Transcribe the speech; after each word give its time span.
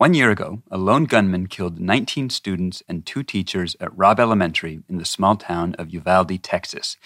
One 0.00 0.14
year 0.14 0.30
ago, 0.30 0.62
a 0.70 0.78
lone 0.78 1.04
gunman 1.04 1.48
killed 1.48 1.78
19 1.78 2.30
students 2.30 2.82
and 2.88 3.04
two 3.04 3.22
teachers 3.22 3.76
at 3.80 3.94
Robb 3.94 4.18
Elementary 4.18 4.80
in 4.88 4.96
the 4.96 5.04
small 5.04 5.36
town 5.36 5.74
of 5.74 5.90
Uvalde, 5.92 6.42
Texas. 6.42 6.96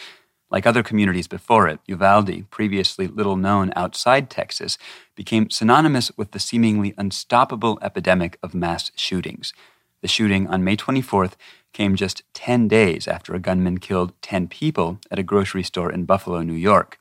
Like 0.49 0.65
other 0.65 0.85
communities 0.85 1.27
before 1.27 1.67
it, 1.67 1.81
Uvalde, 1.89 2.49
previously 2.51 3.09
little 3.09 3.35
known 3.35 3.73
outside 3.75 4.31
Texas, 4.31 4.79
became 5.17 5.51
synonymous 5.51 6.13
with 6.17 6.31
the 6.31 6.39
seemingly 6.39 6.95
unstoppable 6.97 7.81
epidemic 7.83 8.39
of 8.45 8.55
mass 8.55 8.93
shootings. 8.95 9.53
The 10.01 10.07
shooting 10.07 10.47
on 10.47 10.63
May 10.63 10.77
24th 10.77 11.33
came 11.73 11.97
just 11.97 12.23
10 12.35 12.69
days 12.69 13.09
after 13.09 13.35
a 13.35 13.41
gunman 13.41 13.79
killed 13.79 14.13
10 14.23 14.47
people 14.47 15.01
at 15.11 15.19
a 15.19 15.25
grocery 15.25 15.65
store 15.65 15.91
in 15.91 16.05
Buffalo, 16.05 16.43
New 16.43 16.53
York. 16.53 17.01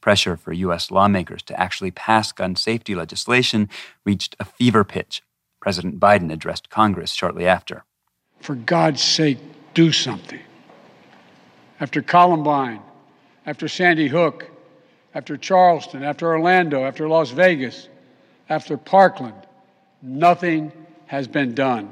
Pressure 0.00 0.38
for 0.38 0.54
U.S. 0.54 0.90
lawmakers 0.90 1.42
to 1.42 1.60
actually 1.60 1.90
pass 1.90 2.32
gun 2.32 2.56
safety 2.56 2.94
legislation 2.94 3.68
reached 4.06 4.36
a 4.40 4.46
fever 4.46 4.84
pitch. 4.84 5.22
President 5.64 5.98
Biden 5.98 6.30
addressed 6.30 6.68
Congress 6.68 7.12
shortly 7.12 7.46
after. 7.46 7.86
For 8.40 8.54
God's 8.54 9.02
sake, 9.02 9.38
do 9.72 9.92
something. 9.92 10.40
After 11.80 12.02
Columbine, 12.02 12.82
after 13.46 13.66
Sandy 13.66 14.08
Hook, 14.08 14.50
after 15.14 15.38
Charleston, 15.38 16.02
after 16.02 16.26
Orlando, 16.26 16.84
after 16.84 17.08
Las 17.08 17.30
Vegas, 17.30 17.88
after 18.50 18.76
Parkland, 18.76 19.46
nothing 20.02 20.70
has 21.06 21.26
been 21.26 21.54
done. 21.54 21.90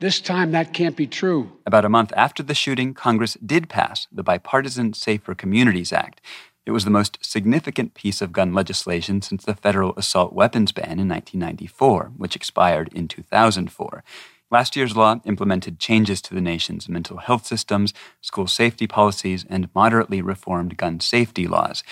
This 0.00 0.20
time, 0.20 0.50
that 0.50 0.72
can't 0.72 0.96
be 0.96 1.06
true. 1.06 1.52
About 1.64 1.84
a 1.84 1.88
month 1.88 2.12
after 2.16 2.42
the 2.42 2.52
shooting, 2.52 2.94
Congress 2.94 3.36
did 3.46 3.68
pass 3.68 4.08
the 4.10 4.24
Bipartisan 4.24 4.92
Safer 4.92 5.36
Communities 5.36 5.92
Act. 5.92 6.20
It 6.66 6.70
was 6.70 6.84
the 6.84 6.90
most 6.90 7.18
significant 7.20 7.92
piece 7.92 8.22
of 8.22 8.32
gun 8.32 8.54
legislation 8.54 9.20
since 9.20 9.44
the 9.44 9.54
federal 9.54 9.92
assault 9.96 10.32
weapons 10.32 10.72
ban 10.72 10.98
in 10.98 11.08
1994, 11.08 12.12
which 12.16 12.36
expired 12.36 12.90
in 12.94 13.06
2004. 13.06 14.02
Last 14.50 14.74
year's 14.74 14.96
law 14.96 15.20
implemented 15.24 15.78
changes 15.78 16.22
to 16.22 16.34
the 16.34 16.40
nation's 16.40 16.88
mental 16.88 17.18
health 17.18 17.44
systems, 17.44 17.92
school 18.22 18.46
safety 18.46 18.86
policies, 18.86 19.44
and 19.50 19.68
moderately 19.74 20.22
reformed 20.22 20.76
gun 20.78 21.00
safety 21.00 21.46
laws. 21.46 21.82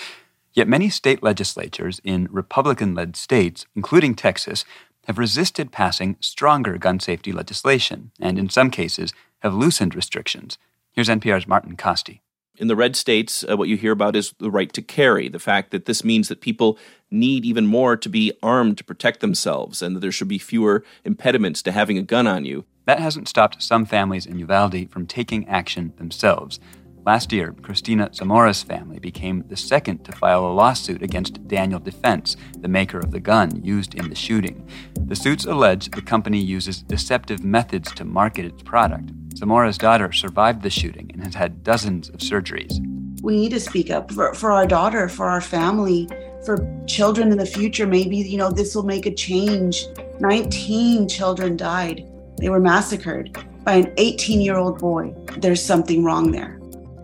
Yet 0.53 0.67
many 0.67 0.89
state 0.89 1.21
legislatures 1.21 1.99
in 2.03 2.27
Republican 2.31 2.95
led 2.95 3.15
states, 3.15 3.67
including 3.75 4.15
Texas, 4.15 4.65
have 5.05 5.19
resisted 5.19 5.71
passing 5.71 6.15
stronger 6.19 6.77
gun 6.77 6.99
safety 6.99 7.31
legislation, 7.31 8.11
and 8.19 8.39
in 8.39 8.49
some 8.49 8.71
cases 8.71 9.13
have 9.39 9.53
loosened 9.53 9.93
restrictions. 9.93 10.57
Here's 10.93 11.09
NPR's 11.09 11.47
Martin 11.47 11.75
Kaste 11.75 12.21
in 12.57 12.67
the 12.67 12.75
red 12.75 12.95
states, 12.95 13.43
uh, 13.49 13.57
what 13.57 13.67
you 13.67 13.77
hear 13.77 13.91
about 13.91 14.15
is 14.15 14.33
the 14.39 14.51
right 14.51 14.71
to 14.73 14.81
carry, 14.81 15.27
the 15.27 15.39
fact 15.39 15.71
that 15.71 15.85
this 15.85 16.03
means 16.03 16.27
that 16.27 16.41
people 16.41 16.77
need 17.09 17.45
even 17.45 17.65
more 17.65 17.97
to 17.97 18.09
be 18.09 18.31
armed 18.41 18.77
to 18.77 18.83
protect 18.83 19.19
themselves 19.19 19.81
and 19.81 19.95
that 19.95 19.99
there 20.01 20.11
should 20.11 20.27
be 20.27 20.37
fewer 20.37 20.83
impediments 21.03 21.61
to 21.63 21.71
having 21.71 21.97
a 21.97 22.03
gun 22.03 22.27
on 22.27 22.45
you. 22.45 22.65
That 22.85 22.99
hasn't 22.99 23.27
stopped 23.27 23.63
some 23.63 23.85
families 23.85 24.25
in 24.25 24.39
Uvalde 24.39 24.89
from 24.91 25.07
taking 25.07 25.47
action 25.47 25.93
themselves. 25.97 26.59
Last 27.05 27.33
year, 27.33 27.53
Christina 27.61 28.09
Zamora's 28.13 28.63
family 28.63 28.97
became 28.97 29.43
the 29.49 29.57
second 29.57 30.05
to 30.05 30.13
file 30.13 30.45
a 30.45 30.53
lawsuit 30.53 31.03
against 31.03 31.45
Daniel 31.49 31.81
Defense, 31.81 32.37
the 32.59 32.69
maker 32.69 32.97
of 32.97 33.11
the 33.11 33.19
gun 33.19 33.61
used 33.61 33.93
in 33.93 34.07
the 34.07 34.15
shooting. 34.15 34.65
The 34.97 35.15
suits 35.15 35.43
allege 35.43 35.91
the 35.91 36.01
company 36.01 36.39
uses 36.39 36.81
deceptive 36.81 37.43
methods 37.43 37.91
to 37.95 38.05
market 38.05 38.45
its 38.45 38.63
product. 38.63 39.11
Zamora's 39.35 39.77
daughter 39.77 40.13
survived 40.13 40.61
the 40.61 40.69
shooting 40.69 41.11
and 41.13 41.21
has 41.25 41.35
had 41.35 41.61
dozens 41.61 42.07
of 42.07 42.21
surgeries. 42.21 42.79
We 43.21 43.35
need 43.35 43.51
to 43.51 43.59
speak 43.59 43.91
up 43.91 44.09
for, 44.09 44.33
for 44.33 44.53
our 44.53 44.65
daughter, 44.65 45.09
for 45.09 45.25
our 45.25 45.41
family, 45.41 46.07
for 46.45 46.65
children 46.87 47.33
in 47.33 47.37
the 47.37 47.45
future. 47.45 47.85
Maybe, 47.85 48.15
you 48.17 48.37
know, 48.37 48.49
this 48.49 48.75
will 48.75 48.83
make 48.83 49.05
a 49.05 49.13
change. 49.13 49.87
19 50.21 51.09
children 51.09 51.57
died. 51.57 52.09
They 52.37 52.47
were 52.47 52.61
massacred 52.61 53.37
by 53.65 53.73
an 53.73 53.93
18 53.97 54.39
year 54.39 54.55
old 54.55 54.79
boy. 54.79 55.13
There's 55.37 55.63
something 55.63 56.05
wrong 56.05 56.31
there. 56.31 56.61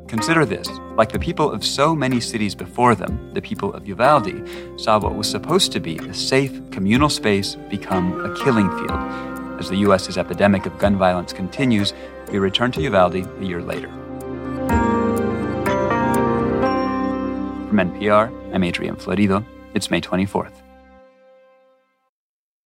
Consider 0.09 0.43
this 0.43 0.67
like 0.97 1.11
the 1.11 1.20
people 1.20 1.52
of 1.52 1.64
so 1.64 1.95
many 1.95 2.20
cities 2.20 2.55
before 2.55 2.95
them, 2.95 3.31
the 3.36 3.42
people 3.42 3.71
of 3.75 3.87
Uvalde 3.87 4.49
saw 4.75 4.99
what 4.99 5.14
was 5.14 5.30
supposed 5.30 5.71
to 5.73 5.80
be 5.80 5.99
a 5.99 6.14
safe 6.15 6.59
communal 6.71 7.09
space 7.09 7.55
become 7.70 8.20
a 8.25 8.36
killing 8.43 8.70
field. 8.71 8.99
As 9.59 9.70
the 9.70 9.77
U.S.'s 9.77 10.17
epidemic 10.17 10.65
of 10.65 10.77
gun 10.80 10.97
violence 10.97 11.31
continues, 11.31 11.93
we 12.31 12.39
return 12.39 12.71
to 12.71 12.81
Uvalde 12.81 13.27
a 13.39 13.45
year 13.45 13.61
later. 13.61 13.89
From 17.67 17.77
NPR, 17.77 18.33
I'm 18.53 18.64
Adrian 18.64 18.95
Florido. 18.95 19.45
It's 19.76 19.91
May 19.91 20.02
24th. 20.02 20.68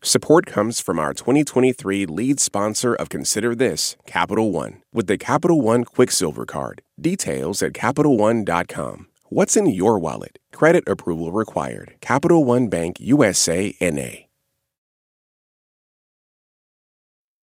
Support 0.06 0.48
comes 0.48 0.82
from 0.82 1.00
our 1.00 1.14
2023 1.14 2.06
lead 2.08 2.42
sponsor 2.42 2.94
of 2.94 3.08
Consider 3.08 3.56
This, 3.56 3.96
Capital 4.06 4.52
One, 4.52 4.84
with 4.92 5.08
the 5.08 5.18
Capital 5.18 5.62
One 5.62 5.86
Quicksilver 5.86 6.46
Card. 6.46 6.82
Details 7.00 7.64
at 7.64 7.72
CapitalOne.com. 7.72 9.08
What's 9.30 9.56
in 9.56 9.68
your 9.68 9.98
wallet? 9.98 10.40
Credit 10.52 10.84
approval 10.90 11.32
required. 11.32 11.96
Capital 12.02 12.44
One 12.44 12.68
Bank 12.68 12.98
USA 13.00 13.74
NA. 13.80 14.26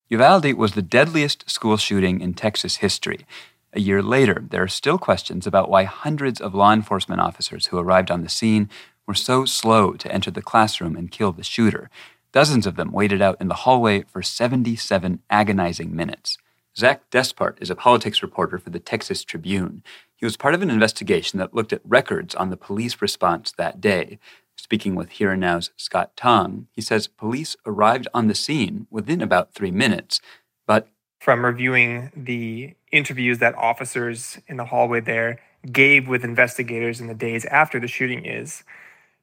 Uvalde 0.09 0.53
was 0.53 0.73
the 0.73 0.83
deadliest 0.83 1.49
school 1.49 1.77
shooting 1.77 2.21
in 2.21 2.35
Texas 2.35 2.75
history. 2.75 3.25
A 3.73 3.79
year 3.79 4.03
later, 4.03 4.45
there 4.51 4.61
are 4.61 4.67
still 4.67 4.99
questions 4.99 5.47
about 5.47 5.71
why 5.71 5.85
hundreds 5.85 6.39
of 6.39 6.53
law 6.53 6.73
enforcement 6.73 7.21
officers 7.21 7.67
who 7.67 7.79
arrived 7.79 8.11
on 8.11 8.21
the 8.21 8.29
scene 8.29 8.69
were 9.07 9.15
so 9.15 9.45
slow 9.45 9.93
to 9.93 10.11
enter 10.11 10.29
the 10.29 10.43
classroom 10.43 10.95
and 10.95 11.09
kill 11.09 11.31
the 11.31 11.43
shooter. 11.43 11.89
Dozens 12.31 12.65
of 12.65 12.75
them 12.75 12.91
waited 12.91 13.21
out 13.21 13.39
in 13.41 13.47
the 13.49 13.55
hallway 13.55 14.03
for 14.03 14.21
77 14.21 15.21
agonizing 15.29 15.95
minutes. 15.95 16.37
Zach 16.77 17.09
Despart 17.11 17.61
is 17.61 17.69
a 17.69 17.75
politics 17.75 18.23
reporter 18.23 18.57
for 18.57 18.69
the 18.69 18.79
Texas 18.79 19.25
Tribune. 19.25 19.83
He 20.15 20.25
was 20.25 20.37
part 20.37 20.53
of 20.53 20.61
an 20.61 20.69
investigation 20.69 21.39
that 21.39 21.53
looked 21.53 21.73
at 21.73 21.81
records 21.83 22.33
on 22.33 22.49
the 22.49 22.57
police 22.57 23.01
response 23.01 23.51
that 23.57 23.81
day. 23.81 24.19
Speaking 24.55 24.95
with 24.95 25.09
Here 25.11 25.31
and 25.31 25.41
Now's 25.41 25.71
Scott 25.75 26.15
Tong, 26.15 26.67
he 26.71 26.81
says 26.81 27.07
police 27.07 27.57
arrived 27.65 28.07
on 28.13 28.27
the 28.27 28.35
scene 28.35 28.87
within 28.89 29.21
about 29.21 29.53
three 29.53 29.71
minutes, 29.71 30.21
but 30.65 30.87
from 31.19 31.43
reviewing 31.43 32.11
the 32.15 32.73
interviews 32.91 33.39
that 33.39 33.55
officers 33.55 34.39
in 34.47 34.57
the 34.57 34.65
hallway 34.65 35.01
there 35.01 35.39
gave 35.71 36.07
with 36.07 36.23
investigators 36.23 37.01
in 37.01 37.07
the 37.07 37.13
days 37.13 37.45
after 37.45 37.79
the 37.79 37.87
shooting 37.87 38.25
is 38.25 38.63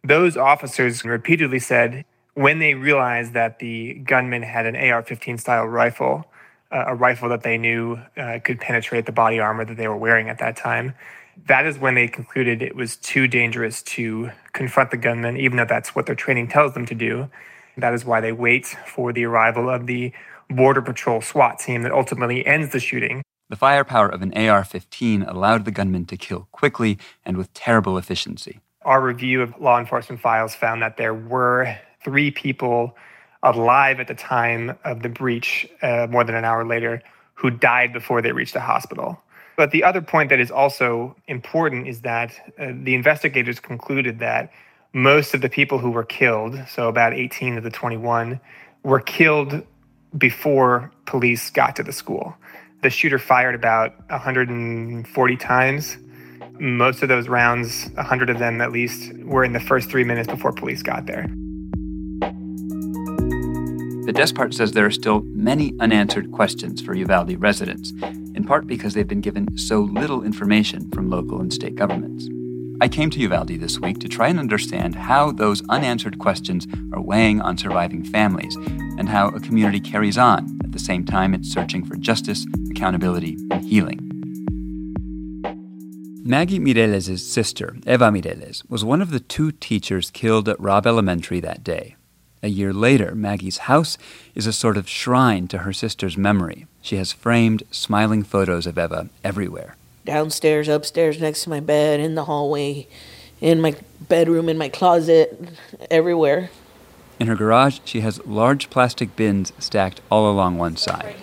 those 0.04 0.36
officers 0.36 1.04
repeatedly 1.04 1.58
said 1.58 2.04
when 2.38 2.60
they 2.60 2.74
realized 2.74 3.32
that 3.32 3.58
the 3.58 3.94
gunman 3.94 4.42
had 4.42 4.64
an 4.64 4.76
AR 4.76 5.02
15 5.02 5.38
style 5.38 5.66
rifle, 5.66 6.24
uh, 6.70 6.84
a 6.86 6.94
rifle 6.94 7.28
that 7.28 7.42
they 7.42 7.58
knew 7.58 7.98
uh, 8.16 8.38
could 8.44 8.60
penetrate 8.60 9.06
the 9.06 9.12
body 9.12 9.40
armor 9.40 9.64
that 9.64 9.76
they 9.76 9.88
were 9.88 9.96
wearing 9.96 10.28
at 10.28 10.38
that 10.38 10.56
time, 10.56 10.94
that 11.48 11.66
is 11.66 11.80
when 11.80 11.96
they 11.96 12.06
concluded 12.06 12.62
it 12.62 12.76
was 12.76 12.94
too 12.94 13.26
dangerous 13.26 13.82
to 13.82 14.30
confront 14.52 14.92
the 14.92 14.96
gunman, 14.96 15.36
even 15.36 15.56
though 15.56 15.64
that's 15.64 15.96
what 15.96 16.06
their 16.06 16.14
training 16.14 16.46
tells 16.46 16.74
them 16.74 16.86
to 16.86 16.94
do. 16.94 17.28
That 17.76 17.92
is 17.92 18.04
why 18.04 18.20
they 18.20 18.30
wait 18.30 18.66
for 18.86 19.12
the 19.12 19.24
arrival 19.24 19.68
of 19.68 19.88
the 19.88 20.12
Border 20.48 20.80
Patrol 20.80 21.20
SWAT 21.20 21.58
team 21.58 21.82
that 21.82 21.90
ultimately 21.90 22.46
ends 22.46 22.70
the 22.70 22.78
shooting. 22.78 23.20
The 23.48 23.56
firepower 23.56 24.08
of 24.08 24.22
an 24.22 24.32
AR 24.34 24.62
15 24.62 25.24
allowed 25.24 25.64
the 25.64 25.72
gunman 25.72 26.04
to 26.06 26.16
kill 26.16 26.46
quickly 26.52 26.98
and 27.24 27.36
with 27.36 27.52
terrible 27.52 27.98
efficiency. 27.98 28.60
Our 28.82 29.02
review 29.02 29.42
of 29.42 29.60
law 29.60 29.80
enforcement 29.80 30.22
files 30.22 30.54
found 30.54 30.82
that 30.82 30.96
there 30.98 31.14
were 31.14 31.76
three 32.08 32.30
people 32.30 32.96
alive 33.42 34.00
at 34.00 34.08
the 34.08 34.14
time 34.14 34.78
of 34.82 35.02
the 35.02 35.10
breach, 35.10 35.68
uh, 35.82 36.06
more 36.08 36.24
than 36.24 36.34
an 36.34 36.44
hour 36.44 36.64
later, 36.64 37.02
who 37.34 37.50
died 37.50 37.92
before 37.92 38.22
they 38.22 38.32
reached 38.32 38.54
the 38.54 38.60
hospital. 38.60 39.20
But 39.56 39.72
the 39.72 39.84
other 39.84 40.00
point 40.00 40.30
that 40.30 40.40
is 40.40 40.50
also 40.50 41.14
important 41.26 41.86
is 41.86 42.00
that 42.00 42.32
uh, 42.58 42.72
the 42.72 42.94
investigators 42.94 43.60
concluded 43.60 44.20
that 44.20 44.50
most 44.94 45.34
of 45.34 45.42
the 45.42 45.50
people 45.50 45.78
who 45.78 45.90
were 45.90 46.04
killed, 46.04 46.58
so 46.66 46.88
about 46.88 47.12
18 47.12 47.58
of 47.58 47.64
the 47.64 47.70
21, 47.70 48.40
were 48.84 49.00
killed 49.00 49.62
before 50.16 50.90
police 51.04 51.50
got 51.50 51.76
to 51.76 51.82
the 51.82 51.92
school. 51.92 52.34
The 52.82 52.88
shooter 52.88 53.18
fired 53.18 53.54
about 53.54 53.92
140 54.08 55.36
times. 55.36 55.98
Most 56.58 57.02
of 57.02 57.10
those 57.10 57.28
rounds, 57.28 57.90
100 57.94 58.30
of 58.30 58.38
them 58.38 58.62
at 58.62 58.72
least, 58.72 59.12
were 59.18 59.44
in 59.44 59.52
the 59.52 59.60
first 59.60 59.90
three 59.90 60.04
minutes 60.04 60.26
before 60.26 60.52
police 60.52 60.82
got 60.82 61.04
there. 61.04 61.28
The 64.08 64.14
Despart 64.14 64.54
says 64.54 64.72
there 64.72 64.86
are 64.86 64.90
still 64.90 65.20
many 65.34 65.74
unanswered 65.80 66.32
questions 66.32 66.80
for 66.80 66.94
Uvalde 66.94 67.38
residents, 67.38 67.92
in 68.34 68.42
part 68.42 68.66
because 68.66 68.94
they've 68.94 69.06
been 69.06 69.20
given 69.20 69.58
so 69.58 69.80
little 69.80 70.22
information 70.22 70.88
from 70.92 71.10
local 71.10 71.42
and 71.42 71.52
state 71.52 71.74
governments. 71.74 72.26
I 72.80 72.88
came 72.88 73.10
to 73.10 73.20
Uvalde 73.20 73.60
this 73.60 73.78
week 73.78 73.98
to 73.98 74.08
try 74.08 74.28
and 74.28 74.40
understand 74.40 74.94
how 74.94 75.32
those 75.32 75.62
unanswered 75.68 76.18
questions 76.18 76.66
are 76.94 77.02
weighing 77.02 77.42
on 77.42 77.58
surviving 77.58 78.02
families 78.02 78.56
and 78.56 79.10
how 79.10 79.28
a 79.28 79.40
community 79.40 79.78
carries 79.78 80.16
on 80.16 80.58
at 80.64 80.72
the 80.72 80.78
same 80.78 81.04
time 81.04 81.34
it's 81.34 81.52
searching 81.52 81.84
for 81.84 81.96
justice, 81.96 82.46
accountability, 82.70 83.36
and 83.50 83.62
healing. 83.62 84.00
Maggie 86.24 86.58
Mireles' 86.58 87.18
sister, 87.18 87.76
Eva 87.86 88.10
Mireles, 88.10 88.62
was 88.70 88.86
one 88.86 89.02
of 89.02 89.10
the 89.10 89.20
two 89.20 89.52
teachers 89.52 90.10
killed 90.10 90.48
at 90.48 90.58
Robb 90.58 90.86
Elementary 90.86 91.40
that 91.40 91.62
day. 91.62 91.96
A 92.42 92.48
year 92.48 92.72
later, 92.72 93.14
Maggie's 93.14 93.58
house 93.58 93.98
is 94.34 94.46
a 94.46 94.52
sort 94.52 94.76
of 94.76 94.88
shrine 94.88 95.48
to 95.48 95.58
her 95.58 95.72
sister's 95.72 96.16
memory. 96.16 96.66
She 96.80 96.96
has 96.96 97.12
framed, 97.12 97.64
smiling 97.70 98.22
photos 98.22 98.66
of 98.66 98.78
Eva 98.78 99.08
everywhere. 99.24 99.76
Downstairs, 100.04 100.68
upstairs, 100.68 101.20
next 101.20 101.44
to 101.44 101.50
my 101.50 101.60
bed, 101.60 102.00
in 102.00 102.14
the 102.14 102.24
hallway, 102.24 102.86
in 103.40 103.60
my 103.60 103.74
bedroom, 104.00 104.48
in 104.48 104.56
my 104.56 104.68
closet, 104.68 105.48
everywhere. 105.90 106.50
In 107.18 107.26
her 107.26 107.34
garage, 107.34 107.80
she 107.84 108.00
has 108.00 108.24
large 108.24 108.70
plastic 108.70 109.16
bins 109.16 109.52
stacked 109.58 110.00
all 110.10 110.30
along 110.30 110.58
one 110.58 110.76
side. 110.76 111.16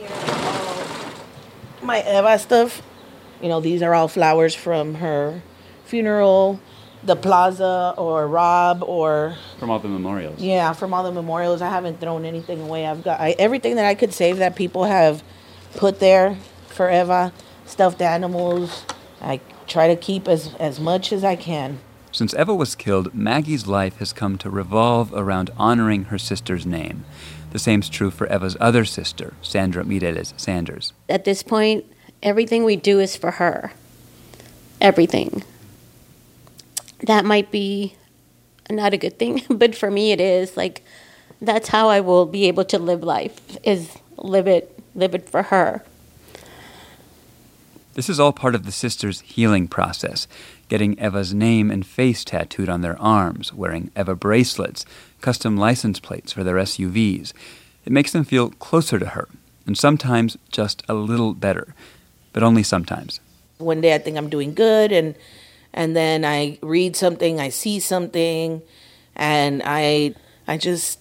My 1.81 2.01
Eva 2.01 2.37
stuff, 2.37 2.81
you 3.41 3.47
know, 3.47 3.61
these 3.61 3.81
are 3.81 3.93
all 3.93 4.09
flowers 4.09 4.53
from 4.53 4.95
her 4.95 5.41
funeral, 5.85 6.59
the 7.05 7.15
plaza 7.15 7.93
or 7.97 8.27
Robb 8.27 8.83
or 8.83 9.35
from 9.59 9.69
all 9.69 9.79
the 9.79 9.87
memorials. 9.87 10.39
Yeah, 10.41 10.73
from 10.73 10.93
all 10.93 11.03
the 11.03 11.11
memorials. 11.11 11.61
I 11.61 11.69
haven't 11.69 11.99
thrown 11.99 12.25
anything 12.25 12.61
away. 12.61 12.85
I've 12.85 13.03
got 13.03 13.19
I, 13.19 13.35
everything 13.37 13.75
that 13.75 13.85
I 13.85 13.95
could 13.95 14.13
save 14.13 14.37
that 14.37 14.55
people 14.55 14.85
have 14.85 15.23
put 15.75 15.99
there 15.99 16.37
forever. 16.67 17.31
Stuffed 17.65 18.01
animals. 18.01 18.85
I 19.21 19.39
try 19.67 19.87
to 19.87 19.95
keep 19.95 20.27
as 20.27 20.53
as 20.55 20.79
much 20.79 21.11
as 21.13 21.23
I 21.23 21.35
can. 21.35 21.79
Since 22.11 22.33
Eva 22.33 22.55
was 22.55 22.75
killed, 22.75 23.13
Maggie's 23.13 23.67
life 23.67 23.97
has 23.97 24.13
come 24.13 24.37
to 24.37 24.49
revolve 24.49 25.11
around 25.13 25.49
honoring 25.57 26.05
her 26.05 26.17
sister's 26.17 26.65
name. 26.65 27.03
The 27.51 27.59
same's 27.59 27.89
true 27.89 28.09
for 28.09 28.31
Eva's 28.31 28.55
other 28.59 28.85
sister, 28.85 29.33
Sandra 29.41 29.83
Mireles 29.83 30.33
Sanders. 30.39 30.93
At 31.09 31.25
this 31.25 31.43
point, 31.43 31.85
everything 32.23 32.63
we 32.63 32.77
do 32.77 32.99
is 32.99 33.17
for 33.17 33.31
her. 33.31 33.73
Everything 34.79 35.43
that 37.03 37.25
might 37.25 37.51
be 37.51 37.95
not 38.69 38.93
a 38.93 38.97
good 38.97 39.19
thing, 39.19 39.43
but 39.49 39.75
for 39.75 39.91
me 39.91 40.11
it 40.11 40.21
is. 40.21 40.57
Like 40.57 40.83
that's 41.41 41.69
how 41.69 41.89
I 41.89 41.99
will 41.99 42.25
be 42.25 42.47
able 42.47 42.65
to 42.65 42.79
live 42.79 43.03
life 43.03 43.57
is 43.63 43.97
live 44.17 44.47
it 44.47 44.79
live 44.93 45.13
it 45.13 45.29
for 45.29 45.43
her. 45.43 45.83
This 47.93 48.09
is 48.09 48.19
all 48.19 48.33
part 48.33 48.55
of 48.55 48.65
the 48.65 48.73
sisters' 48.73 49.21
healing 49.21 49.69
process, 49.69 50.27
getting 50.67 50.99
Eva's 50.99 51.33
name 51.33 51.71
and 51.71 51.85
face 51.85 52.25
tattooed 52.25 52.67
on 52.67 52.81
their 52.81 53.01
arms, 53.01 53.53
wearing 53.53 53.89
Eva 53.95 54.15
bracelets, 54.15 54.85
custom 55.21 55.55
license 55.55 56.01
plates 56.01 56.33
for 56.33 56.43
their 56.43 56.55
SUVs. 56.55 57.31
It 57.85 57.93
makes 57.93 58.11
them 58.11 58.25
feel 58.25 58.49
closer 58.49 58.99
to 58.99 59.05
her, 59.07 59.29
and 59.65 59.77
sometimes 59.77 60.37
just 60.51 60.83
a 60.89 60.93
little 60.93 61.33
better, 61.33 61.73
but 62.33 62.43
only 62.43 62.63
sometimes. 62.63 63.21
One 63.59 63.79
day 63.79 63.95
I 63.95 63.97
think 63.97 64.17
I'm 64.17 64.29
doing 64.29 64.53
good 64.53 64.91
and 64.91 65.15
and 65.75 65.95
then 65.95 66.25
I 66.25 66.57
read 66.63 66.95
something, 66.95 67.39
I 67.39 67.49
see 67.49 67.79
something, 67.79 68.63
and 69.15 69.61
I 69.63 70.15
I 70.47 70.57
just 70.57 70.99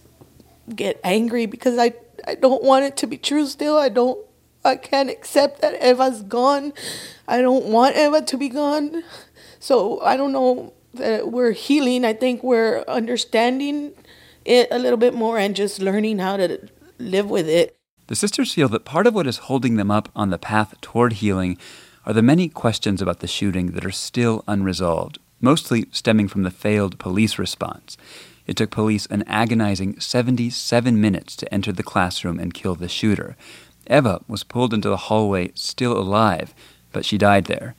get 0.75 1.01
angry 1.03 1.47
because 1.47 1.79
I 1.79 1.95
I 2.27 2.35
don't 2.35 2.63
want 2.63 2.85
it 2.85 2.97
to 2.99 3.07
be 3.07 3.17
true 3.17 3.47
still. 3.47 3.79
I 3.79 3.89
don't 3.89 4.19
I 4.65 4.77
can't 4.77 5.09
accept 5.09 5.63
that 5.63 5.75
Eva's 5.81 6.23
gone. 6.23 6.73
I 7.29 7.41
don't 7.41 7.67
want 7.67 7.97
Eva 7.97 8.21
to 8.23 8.37
be 8.37 8.49
gone. 8.49 9.05
So 9.61 10.01
I 10.03 10.17
don't 10.17 10.33
know 10.33 10.75
that 10.95 11.31
we're 11.31 11.53
healing. 11.53 12.05
I 12.05 12.13
think 12.13 12.43
we're 12.43 12.85
understanding 12.89 13.93
it 14.45 14.69
a 14.71 14.79
little 14.79 14.99
bit 14.99 15.15
more 15.15 15.39
and 15.39 15.55
just 15.55 15.81
learning 15.81 16.19
how 16.19 16.37
to 16.37 16.69
live 16.99 17.31
with 17.31 17.49
it. 17.49 17.77
The 18.09 18.17
sisters 18.17 18.53
feel 18.53 18.69
that 18.69 18.85
part 18.85 19.07
of 19.07 19.15
what 19.15 19.27
is 19.27 19.39
holding 19.49 19.77
them 19.77 19.91
up 19.91 20.11
on 20.15 20.31
the 20.31 20.39
path 20.39 20.79
toward 20.81 21.15
healing 21.15 21.59
are 22.07 22.13
the 22.13 22.23
many 22.23 22.49
questions 22.49 23.01
about 23.01 23.21
the 23.21 23.27
shooting 23.27 23.73
that 23.73 23.85
are 23.85 23.91
still 23.91 24.45
unresolved, 24.47 25.19
mostly 25.41 25.87
stemming 25.91 26.29
from 26.29 26.43
the 26.43 26.51
failed 26.51 26.99
police 26.99 27.39
response. 27.39 27.97
It 28.47 28.57
took 28.57 28.71
police 28.71 29.07
an 29.07 29.25
agonizing 29.27 30.01
77 30.01 31.01
minutes 31.01 31.35
to 31.37 31.53
enter 31.53 31.73
the 31.73 31.83
classroom 31.83 32.39
and 32.39 32.53
kill 32.53 32.75
the 32.75 32.89
shooter. 32.89 33.37
Eva 33.89 34.21
was 34.29 34.45
pulled 34.45 34.75
into 34.75 34.89
the 34.89 35.09
hallway 35.09 35.51
still 35.55 35.97
alive, 35.97 36.55
but 36.93 37.05
she 37.05 37.19
died 37.19 37.47
there. 37.47 37.75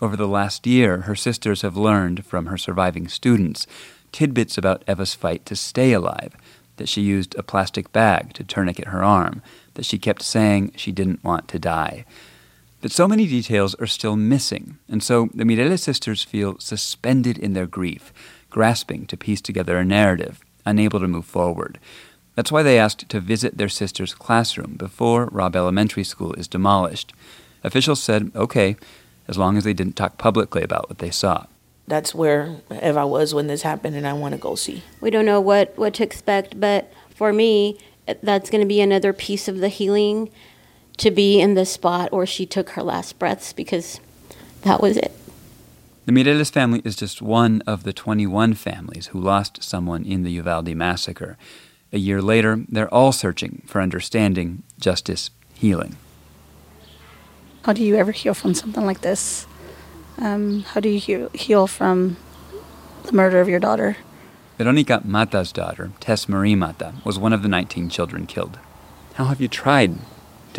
Over 0.00 0.16
the 0.16 0.28
last 0.28 0.66
year, 0.66 1.02
her 1.02 1.16
sisters 1.16 1.62
have 1.62 1.76
learned 1.76 2.24
from 2.24 2.46
her 2.46 2.56
surviving 2.56 3.08
students 3.08 3.66
tidbits 4.12 4.56
about 4.56 4.84
Eva's 4.88 5.14
fight 5.14 5.44
to 5.46 5.56
stay 5.56 5.92
alive 5.92 6.34
that 6.78 6.88
she 6.88 7.02
used 7.02 7.34
a 7.36 7.42
plastic 7.42 7.92
bag 7.92 8.32
to 8.32 8.44
tourniquet 8.44 8.88
her 8.88 9.04
arm, 9.04 9.42
that 9.74 9.84
she 9.84 9.98
kept 9.98 10.22
saying 10.22 10.72
she 10.76 10.92
didn't 10.92 11.22
want 11.22 11.48
to 11.48 11.58
die. 11.58 12.04
But 12.80 12.92
so 12.92 13.08
many 13.08 13.26
details 13.26 13.74
are 13.76 13.88
still 13.88 14.14
missing, 14.14 14.78
and 14.88 15.02
so 15.02 15.28
the 15.34 15.44
Mireles 15.44 15.80
sisters 15.80 16.22
feel 16.22 16.58
suspended 16.60 17.36
in 17.36 17.52
their 17.52 17.66
grief, 17.66 18.12
grasping 18.50 19.06
to 19.06 19.16
piece 19.16 19.40
together 19.40 19.78
a 19.78 19.84
narrative, 19.84 20.40
unable 20.64 21.00
to 21.00 21.08
move 21.08 21.24
forward. 21.24 21.80
That's 22.36 22.52
why 22.52 22.62
they 22.62 22.78
asked 22.78 23.08
to 23.08 23.18
visit 23.18 23.58
their 23.58 23.68
sister's 23.68 24.14
classroom 24.14 24.76
before 24.76 25.26
Robb 25.32 25.56
Elementary 25.56 26.04
School 26.04 26.34
is 26.34 26.46
demolished. 26.46 27.12
Officials 27.64 28.00
said, 28.00 28.30
okay, 28.36 28.76
as 29.26 29.36
long 29.36 29.56
as 29.56 29.64
they 29.64 29.72
didn't 29.72 29.96
talk 29.96 30.16
publicly 30.16 30.62
about 30.62 30.88
what 30.88 30.98
they 30.98 31.10
saw. 31.10 31.46
That's 31.88 32.14
where 32.14 32.60
if 32.70 32.96
I 32.96 33.04
was 33.04 33.34
when 33.34 33.48
this 33.48 33.62
happened, 33.62 33.96
and 33.96 34.06
I 34.06 34.12
want 34.12 34.34
to 34.34 34.40
go 34.40 34.54
see. 34.54 34.84
We 35.00 35.10
don't 35.10 35.26
know 35.26 35.40
what, 35.40 35.76
what 35.76 35.94
to 35.94 36.04
expect, 36.04 36.60
but 36.60 36.92
for 37.10 37.32
me, 37.32 37.76
that's 38.22 38.50
going 38.50 38.60
to 38.60 38.68
be 38.68 38.80
another 38.80 39.12
piece 39.12 39.48
of 39.48 39.58
the 39.58 39.68
healing 39.68 40.30
to 40.98 41.10
be 41.10 41.40
in 41.40 41.54
the 41.54 41.64
spot 41.64 42.12
where 42.12 42.26
she 42.26 42.44
took 42.44 42.70
her 42.70 42.82
last 42.82 43.18
breaths 43.18 43.52
because 43.52 44.00
that 44.62 44.80
was 44.80 44.96
it. 44.96 45.12
The 46.06 46.12
Mireles 46.12 46.50
family 46.50 46.80
is 46.84 46.96
just 46.96 47.20
one 47.20 47.62
of 47.66 47.84
the 47.84 47.92
21 47.92 48.54
families 48.54 49.08
who 49.08 49.20
lost 49.20 49.62
someone 49.62 50.04
in 50.04 50.22
the 50.22 50.32
Uvalde 50.32 50.74
massacre. 50.74 51.36
A 51.92 51.98
year 51.98 52.20
later, 52.20 52.64
they're 52.68 52.92
all 52.92 53.12
searching 53.12 53.62
for 53.66 53.80
understanding, 53.80 54.62
justice, 54.80 55.30
healing. 55.54 55.96
How 57.62 57.72
do 57.72 57.82
you 57.84 57.96
ever 57.96 58.12
heal 58.12 58.34
from 58.34 58.54
something 58.54 58.84
like 58.86 59.02
this? 59.02 59.46
Um, 60.16 60.62
how 60.62 60.80
do 60.80 60.88
you 60.88 61.30
heal 61.34 61.66
from 61.66 62.16
the 63.04 63.12
murder 63.12 63.40
of 63.40 63.48
your 63.48 63.60
daughter? 63.60 63.96
Veronica 64.56 65.02
Mata's 65.04 65.52
daughter, 65.52 65.92
Tess 66.00 66.28
Marie 66.28 66.54
Mata, 66.54 66.94
was 67.04 67.18
one 67.18 67.32
of 67.32 67.42
the 67.42 67.48
19 67.48 67.90
children 67.90 68.26
killed. 68.26 68.58
How 69.14 69.26
have 69.26 69.40
you 69.40 69.48
tried 69.48 69.98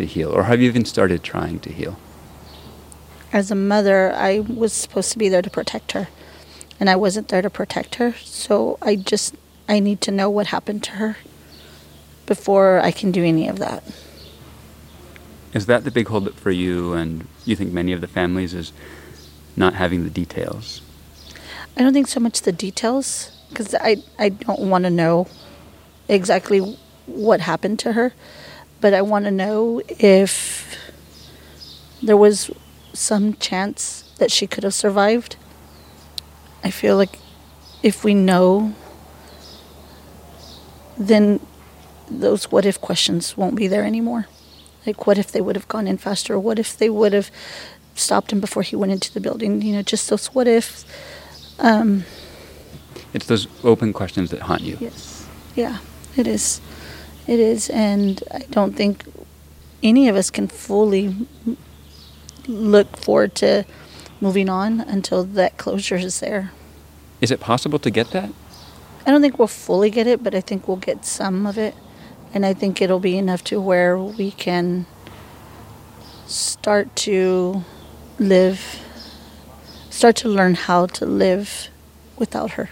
to 0.00 0.06
heal, 0.06 0.30
or 0.30 0.44
have 0.44 0.60
you 0.60 0.68
even 0.68 0.84
started 0.84 1.22
trying 1.22 1.60
to 1.60 1.70
heal? 1.70 1.98
As 3.32 3.50
a 3.50 3.54
mother, 3.54 4.12
I 4.12 4.40
was 4.40 4.72
supposed 4.72 5.12
to 5.12 5.18
be 5.18 5.28
there 5.28 5.42
to 5.42 5.50
protect 5.50 5.92
her, 5.92 6.08
and 6.80 6.90
I 6.90 6.96
wasn't 6.96 7.28
there 7.28 7.42
to 7.42 7.50
protect 7.50 7.96
her. 7.96 8.14
So 8.24 8.78
I 8.82 8.96
just 8.96 9.36
I 9.68 9.78
need 9.78 10.00
to 10.02 10.10
know 10.10 10.28
what 10.28 10.48
happened 10.48 10.82
to 10.84 10.92
her 10.92 11.16
before 12.26 12.80
I 12.80 12.90
can 12.90 13.12
do 13.12 13.22
any 13.24 13.46
of 13.46 13.58
that. 13.58 13.84
Is 15.52 15.66
that 15.66 15.84
the 15.84 15.90
big 15.90 16.08
holdup 16.08 16.34
for 16.34 16.50
you, 16.50 16.94
and 16.94 17.26
you 17.44 17.54
think 17.54 17.72
many 17.72 17.92
of 17.92 18.00
the 18.00 18.08
families 18.08 18.54
is 18.54 18.72
not 19.56 19.74
having 19.74 20.04
the 20.04 20.10
details? 20.10 20.82
I 21.76 21.82
don't 21.82 21.92
think 21.92 22.08
so 22.08 22.20
much 22.20 22.42
the 22.42 22.52
details 22.52 23.30
because 23.50 23.74
I 23.74 24.02
I 24.18 24.30
don't 24.30 24.70
want 24.70 24.84
to 24.84 24.90
know 24.90 25.28
exactly 26.08 26.60
what 27.06 27.40
happened 27.40 27.78
to 27.80 27.92
her 27.92 28.12
but 28.80 28.94
I 28.94 29.02
want 29.02 29.24
to 29.26 29.30
know 29.30 29.82
if 29.88 30.76
there 32.02 32.16
was 32.16 32.50
some 32.92 33.34
chance 33.34 34.10
that 34.18 34.30
she 34.30 34.46
could 34.46 34.64
have 34.64 34.74
survived. 34.74 35.36
I 36.64 36.70
feel 36.70 36.96
like 36.96 37.18
if 37.82 38.04
we 38.04 38.14
know, 38.14 38.74
then 40.98 41.40
those 42.10 42.50
what 42.50 42.66
if 42.66 42.80
questions 42.80 43.36
won't 43.36 43.56
be 43.56 43.66
there 43.66 43.84
anymore. 43.84 44.26
Like, 44.86 45.06
what 45.06 45.18
if 45.18 45.30
they 45.30 45.40
would 45.40 45.56
have 45.56 45.68
gone 45.68 45.86
in 45.86 45.98
faster? 45.98 46.38
What 46.38 46.58
if 46.58 46.76
they 46.76 46.88
would 46.88 47.12
have 47.12 47.30
stopped 47.94 48.32
him 48.32 48.40
before 48.40 48.62
he 48.62 48.76
went 48.76 48.92
into 48.92 49.12
the 49.12 49.20
building? 49.20 49.62
You 49.62 49.74
know, 49.74 49.82
just 49.82 50.08
those 50.08 50.28
what 50.28 50.48
ifs. 50.48 50.84
Um, 51.58 52.04
it's 53.12 53.26
those 53.26 53.46
open 53.62 53.92
questions 53.92 54.30
that 54.30 54.40
haunt 54.40 54.62
you. 54.62 54.78
Yes. 54.80 55.26
Yeah, 55.54 55.78
it 56.16 56.26
is. 56.26 56.60
It 57.30 57.38
is, 57.38 57.70
and 57.70 58.20
I 58.32 58.40
don't 58.50 58.74
think 58.74 59.04
any 59.84 60.08
of 60.08 60.16
us 60.16 60.30
can 60.30 60.48
fully 60.48 61.14
look 62.48 62.96
forward 62.96 63.36
to 63.36 63.64
moving 64.20 64.48
on 64.48 64.80
until 64.80 65.22
that 65.22 65.56
closure 65.56 65.94
is 65.94 66.18
there. 66.18 66.50
Is 67.20 67.30
it 67.30 67.38
possible 67.38 67.78
to 67.78 67.88
get 67.88 68.10
that? 68.10 68.30
I 69.06 69.12
don't 69.12 69.22
think 69.22 69.38
we'll 69.38 69.46
fully 69.46 69.90
get 69.90 70.08
it, 70.08 70.24
but 70.24 70.34
I 70.34 70.40
think 70.40 70.66
we'll 70.66 70.78
get 70.78 71.04
some 71.04 71.46
of 71.46 71.56
it. 71.56 71.76
And 72.34 72.44
I 72.44 72.52
think 72.52 72.82
it'll 72.82 72.98
be 72.98 73.16
enough 73.16 73.44
to 73.44 73.60
where 73.60 73.96
we 73.96 74.32
can 74.32 74.86
start 76.26 76.96
to 77.06 77.64
live, 78.18 78.82
start 79.88 80.16
to 80.16 80.28
learn 80.28 80.56
how 80.56 80.86
to 80.86 81.06
live 81.06 81.68
without 82.16 82.52
her. 82.52 82.70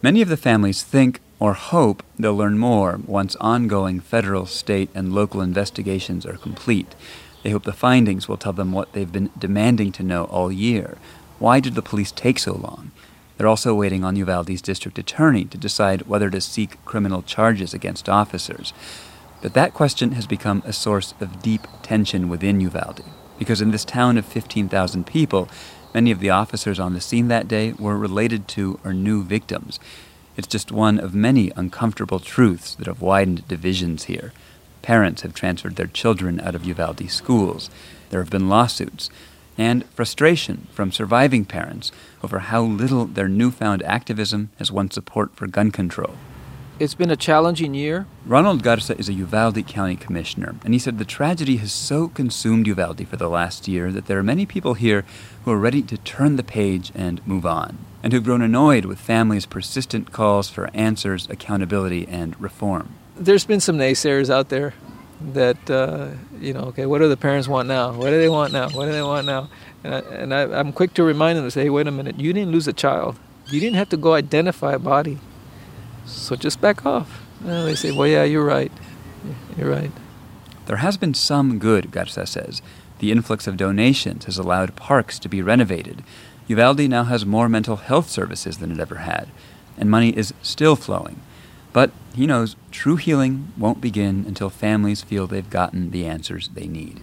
Many 0.00 0.22
of 0.22 0.28
the 0.28 0.36
families 0.36 0.84
think 0.84 1.18
or 1.42 1.54
hope 1.54 2.04
they'll 2.16 2.36
learn 2.36 2.56
more 2.56 3.00
once 3.04 3.34
ongoing 3.40 3.98
federal, 3.98 4.46
state, 4.46 4.88
and 4.94 5.12
local 5.12 5.40
investigations 5.40 6.24
are 6.24 6.36
complete. 6.36 6.94
They 7.42 7.50
hope 7.50 7.64
the 7.64 7.72
findings 7.72 8.28
will 8.28 8.36
tell 8.36 8.52
them 8.52 8.70
what 8.70 8.92
they've 8.92 9.10
been 9.10 9.28
demanding 9.36 9.90
to 9.92 10.04
know 10.04 10.26
all 10.26 10.52
year. 10.52 10.98
Why 11.40 11.58
did 11.58 11.74
the 11.74 11.82
police 11.82 12.12
take 12.12 12.38
so 12.38 12.52
long? 12.52 12.92
They're 13.36 13.48
also 13.48 13.74
waiting 13.74 14.04
on 14.04 14.14
Uvalde's 14.14 14.62
district 14.62 15.00
attorney 15.00 15.44
to 15.46 15.58
decide 15.58 16.02
whether 16.02 16.30
to 16.30 16.40
seek 16.40 16.82
criminal 16.84 17.22
charges 17.22 17.74
against 17.74 18.08
officers. 18.08 18.72
But 19.42 19.54
that 19.54 19.74
question 19.74 20.12
has 20.12 20.28
become 20.28 20.62
a 20.64 20.72
source 20.72 21.12
of 21.20 21.42
deep 21.42 21.66
tension 21.82 22.28
within 22.28 22.60
Uvalde, 22.60 23.02
because 23.36 23.60
in 23.60 23.72
this 23.72 23.84
town 23.84 24.16
of 24.16 24.24
15,000 24.26 25.08
people, 25.08 25.48
many 25.92 26.12
of 26.12 26.20
the 26.20 26.30
officers 26.30 26.78
on 26.78 26.94
the 26.94 27.00
scene 27.00 27.26
that 27.26 27.48
day 27.48 27.72
were 27.72 27.98
related 27.98 28.46
to 28.46 28.78
or 28.84 28.92
knew 28.92 29.24
victims. 29.24 29.80
It's 30.36 30.48
just 30.48 30.72
one 30.72 30.98
of 30.98 31.14
many 31.14 31.52
uncomfortable 31.56 32.18
truths 32.18 32.74
that 32.76 32.86
have 32.86 33.02
widened 33.02 33.46
divisions 33.48 34.04
here. 34.04 34.32
Parents 34.80 35.22
have 35.22 35.34
transferred 35.34 35.76
their 35.76 35.86
children 35.86 36.40
out 36.40 36.54
of 36.54 36.64
Uvalde 36.64 37.10
schools. 37.10 37.68
There 38.10 38.20
have 38.20 38.30
been 38.30 38.48
lawsuits 38.48 39.10
and 39.58 39.84
frustration 39.90 40.66
from 40.72 40.90
surviving 40.90 41.44
parents 41.44 41.92
over 42.22 42.38
how 42.38 42.62
little 42.62 43.04
their 43.04 43.28
newfound 43.28 43.82
activism 43.82 44.50
has 44.58 44.72
won 44.72 44.90
support 44.90 45.36
for 45.36 45.46
gun 45.46 45.70
control. 45.70 46.14
It's 46.78 46.94
been 46.94 47.10
a 47.10 47.16
challenging 47.16 47.74
year. 47.74 48.06
Ronald 48.24 48.62
Garza 48.62 48.98
is 48.98 49.08
a 49.08 49.12
Uvalde 49.12 49.66
County 49.66 49.94
Commissioner, 49.94 50.56
and 50.64 50.72
he 50.72 50.80
said 50.80 50.98
the 50.98 51.04
tragedy 51.04 51.58
has 51.58 51.70
so 51.70 52.08
consumed 52.08 52.66
Uvalde 52.66 53.06
for 53.06 53.16
the 53.16 53.28
last 53.28 53.68
year 53.68 53.92
that 53.92 54.06
there 54.06 54.18
are 54.18 54.22
many 54.22 54.46
people 54.46 54.74
here 54.74 55.04
who 55.44 55.52
are 55.52 55.58
ready 55.58 55.82
to 55.82 55.98
turn 55.98 56.36
the 56.36 56.42
page 56.42 56.90
and 56.94 57.24
move 57.26 57.44
on, 57.44 57.76
and 58.02 58.12
who've 58.12 58.24
grown 58.24 58.40
annoyed 58.40 58.86
with 58.86 58.98
families' 58.98 59.44
persistent 59.44 60.12
calls 60.12 60.48
for 60.48 60.70
answers, 60.74 61.28
accountability, 61.28 62.08
and 62.08 62.40
reform. 62.40 62.94
There's 63.16 63.44
been 63.44 63.60
some 63.60 63.76
naysayers 63.76 64.30
out 64.30 64.48
there 64.48 64.72
that, 65.34 65.70
uh, 65.70 66.08
you 66.40 66.54
know, 66.54 66.62
okay, 66.70 66.86
what 66.86 66.98
do 66.98 67.08
the 67.08 67.18
parents 67.18 67.46
want 67.48 67.68
now? 67.68 67.92
What 67.92 68.10
do 68.10 68.18
they 68.18 68.30
want 68.30 68.52
now? 68.52 68.70
What 68.70 68.86
do 68.86 68.92
they 68.92 69.02
want 69.02 69.26
now? 69.26 69.50
And, 69.84 69.94
I, 69.94 69.98
and 69.98 70.34
I, 70.34 70.58
I'm 70.58 70.72
quick 70.72 70.94
to 70.94 71.04
remind 71.04 71.36
them 71.36 71.44
to 71.44 71.50
say, 71.50 71.64
hey, 71.64 71.70
wait 71.70 71.86
a 71.86 71.92
minute, 71.92 72.18
you 72.18 72.32
didn't 72.32 72.50
lose 72.50 72.66
a 72.66 72.72
child. 72.72 73.18
You 73.48 73.60
didn't 73.60 73.76
have 73.76 73.90
to 73.90 73.98
go 73.98 74.14
identify 74.14 74.72
a 74.72 74.78
body. 74.78 75.18
So 76.06 76.36
just 76.36 76.60
back 76.60 76.84
off. 76.84 77.22
And 77.40 77.66
they 77.66 77.74
say, 77.74 77.90
well, 77.92 78.08
yeah, 78.08 78.24
you're 78.24 78.44
right. 78.44 78.72
You're 79.56 79.70
right. 79.70 79.90
There 80.66 80.76
has 80.76 80.96
been 80.96 81.14
some 81.14 81.58
good, 81.58 81.90
Garza 81.90 82.26
says. 82.26 82.62
The 83.00 83.10
influx 83.10 83.46
of 83.46 83.56
donations 83.56 84.26
has 84.26 84.38
allowed 84.38 84.76
parks 84.76 85.18
to 85.18 85.28
be 85.28 85.42
renovated. 85.42 86.04
Uvalde 86.46 86.88
now 86.88 87.04
has 87.04 87.26
more 87.26 87.48
mental 87.48 87.76
health 87.76 88.08
services 88.08 88.58
than 88.58 88.70
it 88.70 88.78
ever 88.78 88.96
had, 88.96 89.28
and 89.76 89.90
money 89.90 90.16
is 90.16 90.34
still 90.42 90.76
flowing. 90.76 91.20
But 91.72 91.90
he 92.14 92.26
knows 92.26 92.56
true 92.70 92.96
healing 92.96 93.52
won't 93.56 93.80
begin 93.80 94.24
until 94.26 94.50
families 94.50 95.02
feel 95.02 95.26
they've 95.26 95.48
gotten 95.48 95.90
the 95.90 96.04
answers 96.04 96.48
they 96.48 96.66
need. 96.66 97.00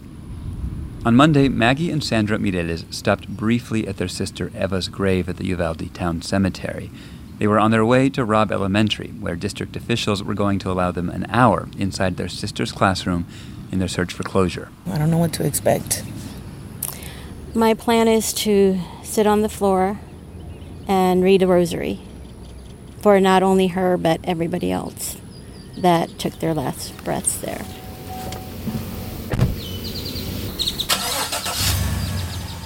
On 1.05 1.15
Monday, 1.15 1.47
Maggie 1.47 1.91
and 1.91 2.03
Sandra 2.03 2.37
Mireles 2.37 2.93
stopped 2.93 3.27
briefly 3.27 3.87
at 3.87 3.97
their 3.97 4.09
sister 4.09 4.51
Eva's 4.55 4.89
grave 4.89 5.29
at 5.29 5.37
the 5.37 5.45
Uvalde 5.47 5.93
Town 5.93 6.21
Cemetery. 6.21 6.91
They 7.39 7.48
were 7.48 7.58
on 7.58 7.72
their 7.72 7.86
way 7.86 8.10
to 8.10 8.25
Robb 8.25 8.51
Elementary, 8.51 9.12
where 9.12 9.38
district 9.38 9.77
officials 9.77 10.22
were 10.22 10.34
going 10.34 10.60
to 10.60 10.69
allow 10.69 10.91
them 10.91 11.10
an 11.10 11.25
hour 11.29 11.69
inside 11.77 12.17
their 12.17 12.27
sister's 12.27 12.74
classroom 12.74 13.25
in 13.72 13.79
their 13.79 13.88
search 13.88 14.12
for 14.12 14.24
closure. 14.24 14.67
I 14.86 14.98
don't 14.98 15.10
know 15.10 15.17
what 15.17 15.31
to 15.34 15.48
expect. 15.48 16.03
My 17.55 17.74
plan 17.74 18.10
is 18.10 18.34
to 18.34 18.81
sit 19.03 19.25
on 19.25 19.41
the 19.41 19.48
floor 19.48 20.01
and 20.86 21.24
read 21.24 21.41
a 21.41 21.48
rosary 21.48 22.01
for 23.01 23.22
not 23.22 23.41
only 23.41 23.67
her, 23.67 23.96
but 23.96 24.19
everybody 24.25 24.69
else 24.69 25.15
that 25.77 26.19
took 26.19 26.39
their 26.39 26.53
last 26.53 27.01
breaths 27.05 27.38
there. 27.39 27.65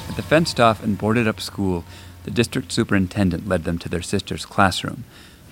At 0.10 0.16
the 0.16 0.24
fenced 0.24 0.60
off 0.60 0.84
and 0.84 0.98
boarded 0.98 1.28
up 1.28 1.40
school, 1.40 1.86
the 2.24 2.32
district 2.32 2.72
superintendent 2.72 3.48
led 3.48 3.64
them 3.64 3.78
to 3.80 3.90
their 3.90 4.02
sister's 4.02 4.46
classroom. 4.46 5.04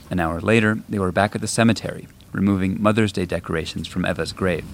An 0.10 0.20
hour 0.20 0.42
later, 0.42 0.80
they 0.90 1.00
were 1.00 1.12
back 1.12 1.36
at 1.36 1.42
the 1.42 1.48
cemetery, 1.48 2.08
removing 2.32 2.82
Mother's 2.82 3.12
Day 3.12 3.26
decorations 3.26 3.88
from 3.88 4.06
Eva's 4.06 4.34
grave. 4.34 4.66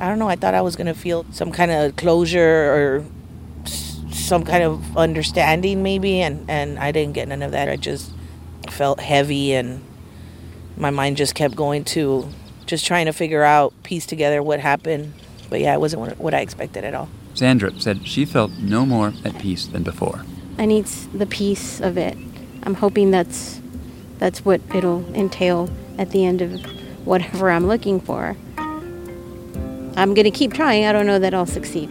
I 0.00 0.08
don't 0.08 0.18
know. 0.18 0.28
I 0.28 0.36
thought 0.36 0.54
I 0.54 0.62
was 0.62 0.76
going 0.76 0.86
to 0.86 0.94
feel 0.94 1.24
some 1.30 1.52
kind 1.52 1.70
of 1.70 1.96
closure 1.96 2.72
or 2.72 3.04
some 4.12 4.44
kind 4.44 4.62
of 4.62 4.96
understanding, 4.96 5.82
maybe, 5.82 6.20
and, 6.20 6.48
and 6.48 6.78
I 6.78 6.92
didn't 6.92 7.14
get 7.14 7.28
none 7.28 7.42
of 7.42 7.52
that. 7.52 7.68
I 7.68 7.76
just 7.76 8.12
felt 8.70 9.00
heavy, 9.00 9.52
and 9.52 9.84
my 10.76 10.90
mind 10.90 11.16
just 11.16 11.34
kept 11.34 11.54
going 11.54 11.84
to 11.84 12.28
just 12.66 12.86
trying 12.86 13.06
to 13.06 13.12
figure 13.12 13.42
out, 13.42 13.74
piece 13.82 14.06
together 14.06 14.42
what 14.42 14.60
happened. 14.60 15.12
But 15.50 15.60
yeah, 15.60 15.74
it 15.74 15.80
wasn't 15.80 16.18
what 16.18 16.34
I 16.34 16.40
expected 16.40 16.84
at 16.84 16.94
all. 16.94 17.08
Sandra 17.34 17.78
said 17.80 18.06
she 18.06 18.24
felt 18.24 18.52
no 18.52 18.86
more 18.86 19.12
at 19.24 19.38
peace 19.38 19.66
than 19.66 19.82
before. 19.82 20.24
I 20.58 20.66
need 20.66 20.86
the 20.86 21.26
peace 21.26 21.80
of 21.80 21.98
it. 21.98 22.16
I'm 22.62 22.74
hoping 22.74 23.10
that's 23.10 23.60
that's 24.18 24.44
what 24.44 24.60
it'll 24.74 25.04
entail 25.14 25.68
at 25.98 26.10
the 26.10 26.24
end 26.24 26.40
of 26.40 26.64
whatever 27.06 27.50
I'm 27.50 27.66
looking 27.66 28.00
for. 28.00 28.36
I'm 29.96 30.14
going 30.14 30.24
to 30.24 30.30
keep 30.30 30.52
trying. 30.52 30.86
I 30.86 30.92
don't 30.92 31.06
know 31.06 31.18
that 31.18 31.34
I'll 31.34 31.46
succeed. 31.46 31.90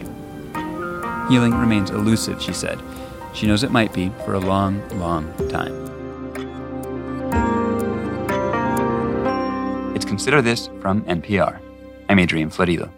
Healing 1.28 1.54
remains 1.54 1.90
elusive, 1.90 2.42
she 2.42 2.52
said. 2.52 2.78
She 3.34 3.46
knows 3.46 3.62
it 3.62 3.70
might 3.70 3.92
be 3.92 4.10
for 4.24 4.34
a 4.34 4.40
long, 4.40 4.86
long 4.98 5.32
time. 5.48 5.74
It's 9.94 10.04
Consider 10.04 10.42
This 10.42 10.68
from 10.80 11.02
NPR. 11.02 11.60
I'm 12.08 12.18
Adrian 12.18 12.50
Florido. 12.50 12.90